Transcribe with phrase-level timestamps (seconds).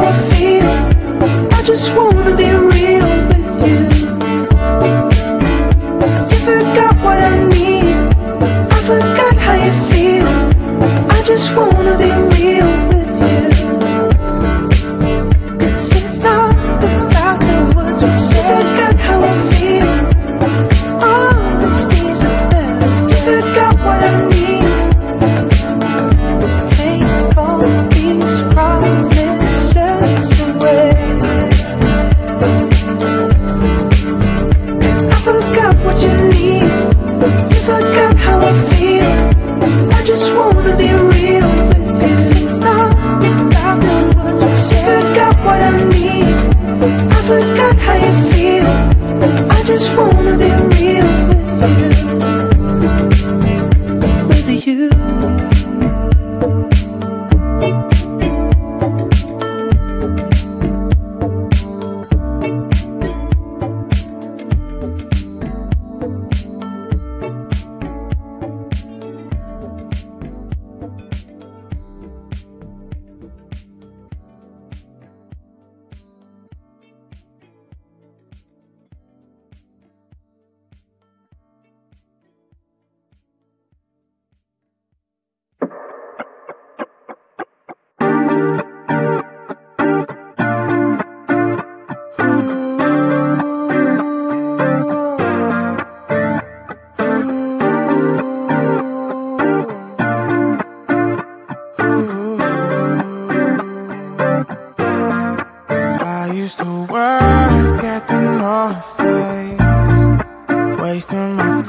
[0.00, 3.78] I just wanna be real with you.
[6.46, 7.96] Forgot what I need.
[8.70, 10.28] I forgot how you feel.
[11.10, 12.57] I just wanna be real.
[49.78, 50.57] just wanna be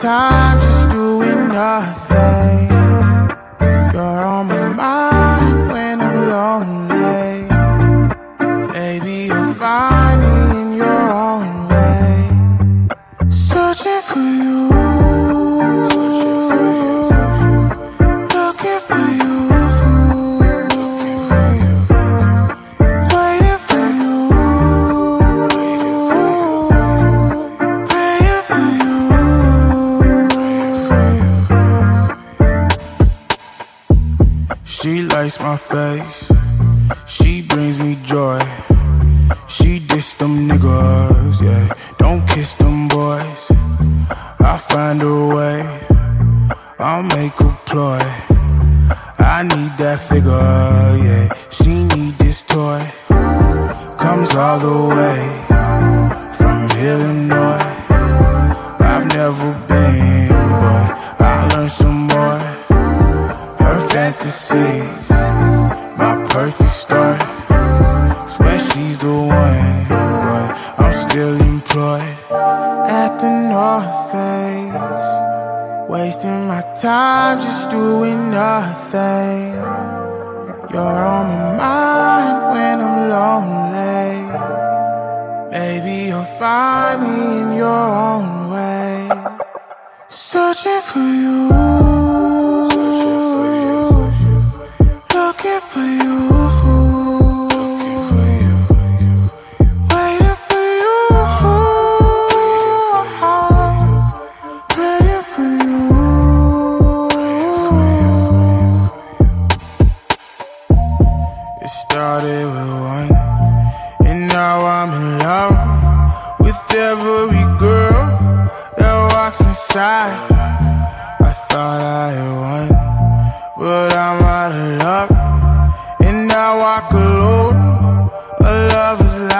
[0.09, 1.98] times just doing nothing.
[35.19, 36.31] my face.
[37.05, 38.38] She brings me joy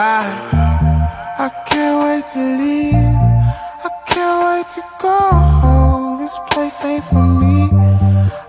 [0.02, 2.94] I, can't wait to leave.
[2.94, 6.16] I can't wait to go.
[6.18, 7.68] This place ain't for me.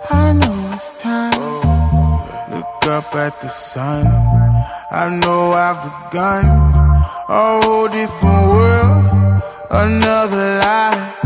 [0.10, 1.34] I know it's time.
[2.52, 4.08] Look up at the sun.
[4.92, 6.46] I know I've begun
[7.28, 11.21] a whole different world, another life.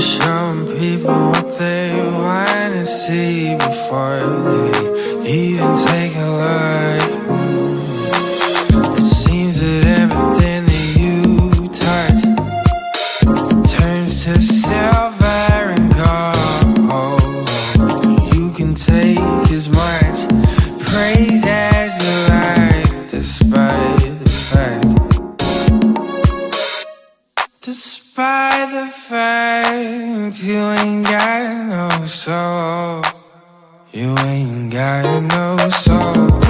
[0.00, 6.09] some people what they wanna see before they even take
[34.40, 36.49] ain't got no soul.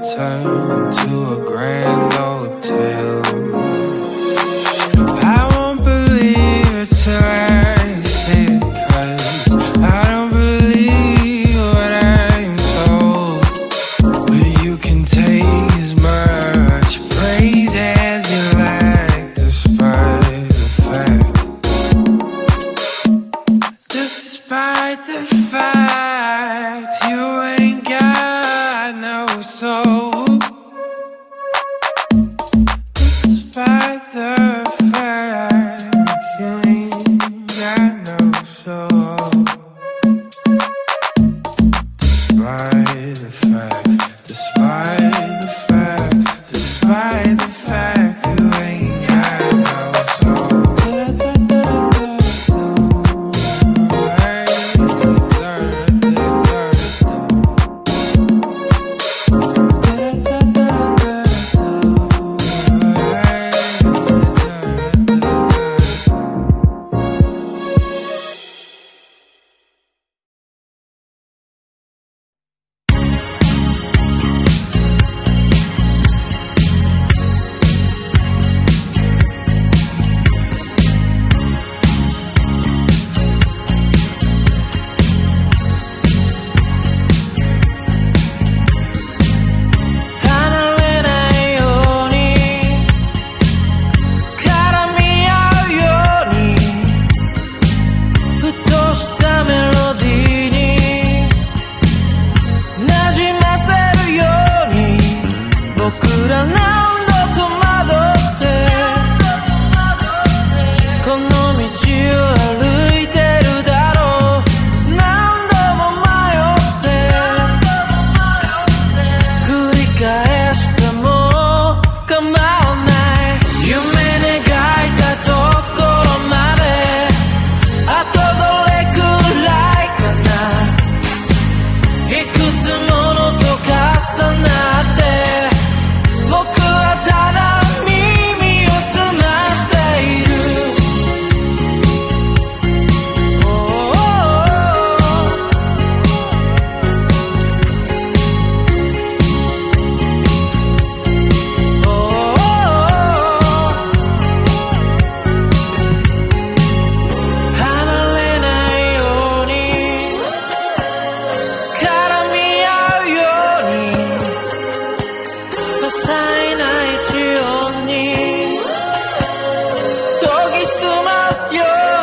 [0.00, 3.61] Turn to a grand old tale.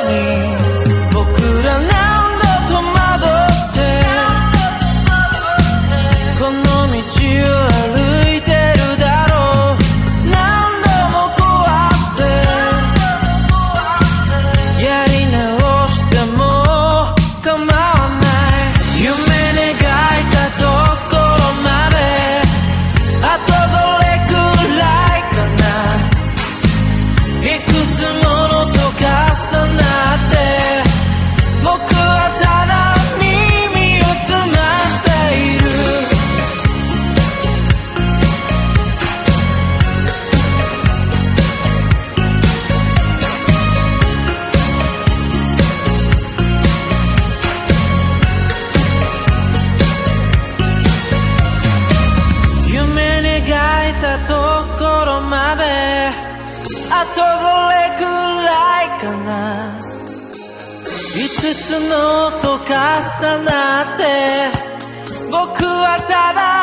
[0.03, 0.13] に
[1.13, 1.68] 僕ら
[63.01, 64.03] 重なって
[65.31, 66.58] 僕はただ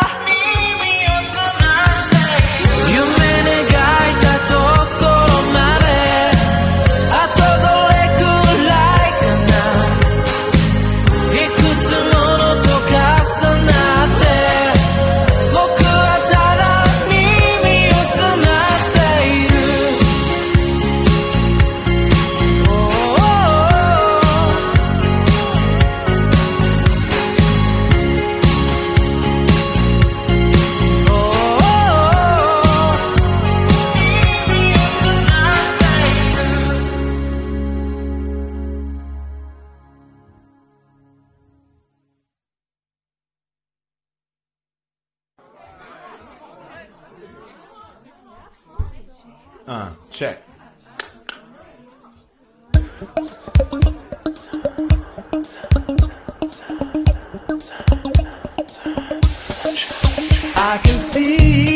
[49.67, 50.43] Uh, check.
[60.59, 61.76] I can see.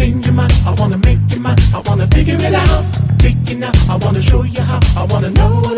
[0.00, 0.52] change your mind.
[0.66, 1.58] I wanna make you mine.
[1.74, 2.84] I wanna figure it out.
[3.18, 3.76] Taking out.
[3.88, 4.80] I wanna show you how.
[4.96, 5.69] I wanna know.